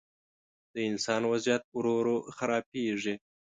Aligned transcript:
د 0.73 0.75
انسان 0.89 1.21
وضعیت 1.31 1.63
ورو، 1.69 1.93
ورو 1.97 2.17
خرابېږي. 2.37 3.15